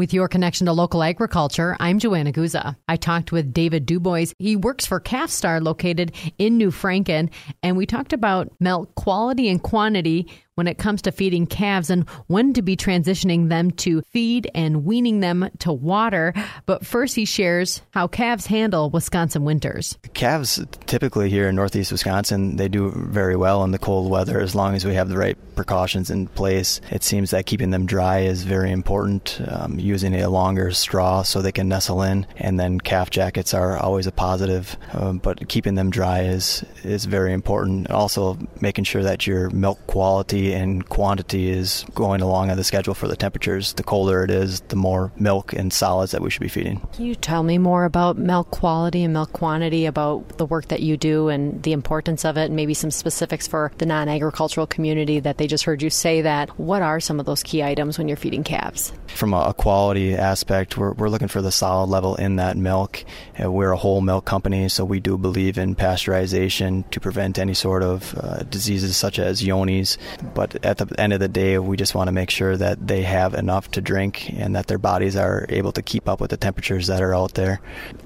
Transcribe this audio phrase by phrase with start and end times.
[0.00, 2.74] With your connection to local agriculture, I'm Joanna Guza.
[2.88, 4.32] I talked with David Dubois.
[4.38, 7.28] He works for Calfstar located in New Franken,
[7.62, 10.26] and we talked about milk quality and quantity
[10.60, 14.84] when it comes to feeding calves and when to be transitioning them to feed and
[14.84, 16.34] weaning them to water.
[16.66, 19.96] But first, he shares how calves handle Wisconsin winters.
[20.12, 24.54] Calves, typically here in northeast Wisconsin, they do very well in the cold weather as
[24.54, 26.82] long as we have the right precautions in place.
[26.90, 31.40] It seems that keeping them dry is very important, um, using a longer straw so
[31.40, 34.76] they can nestle in, and then calf jackets are always a positive.
[34.92, 37.90] Um, but keeping them dry is, is very important.
[37.90, 42.94] Also, making sure that your milk quality and quantity is going along on the schedule
[42.94, 43.72] for the temperatures.
[43.74, 46.86] The colder it is, the more milk and solids that we should be feeding.
[46.92, 50.80] Can you tell me more about milk quality and milk quantity, about the work that
[50.80, 54.66] you do and the importance of it, and maybe some specifics for the non agricultural
[54.66, 56.58] community that they just heard you say that?
[56.58, 58.92] What are some of those key items when you're feeding calves?
[59.08, 63.04] From a quality aspect, we're, we're looking for the solid level in that milk.
[63.42, 67.54] Uh, we're a whole milk company, so we do believe in pasteurization to prevent any
[67.54, 69.98] sort of uh, diseases such as Johne's.
[70.34, 73.02] But at the end of the day, we just want to make sure that they
[73.02, 76.36] have enough to drink and that their bodies are able to keep up with the
[76.36, 77.60] temperatures that are out there.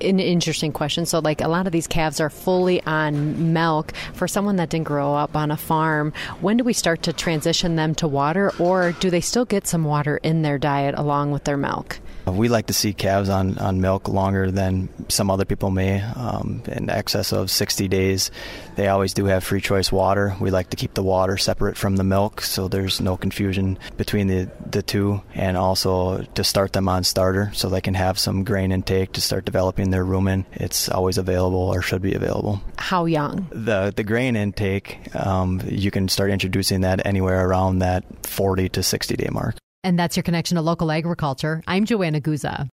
[0.00, 1.06] An interesting question.
[1.06, 3.92] So, like a lot of these calves are fully on milk.
[4.14, 7.76] For someone that didn't grow up on a farm, when do we start to transition
[7.76, 11.44] them to water, or do they still get some water in their diet along with
[11.44, 12.00] their milk?
[12.26, 16.62] We like to see calves on, on milk longer than some other people may, um,
[16.66, 18.30] in excess of 60 days.
[18.74, 20.36] They always do have free choice water.
[20.40, 24.26] We like to keep the water separate from the milk so there's no confusion between
[24.26, 28.44] the, the two, and also to start them on starter so they can have some
[28.44, 30.44] grain intake to start developing their rumen.
[30.52, 32.60] It's always available or should be available.
[32.76, 33.46] How young?
[33.50, 38.82] The, the grain intake, um, you can start introducing that anywhere around that 40 to
[38.82, 39.56] 60 day mark.
[39.84, 41.62] And that's your connection to local agriculture.
[41.66, 42.64] I'm Joanna Guza.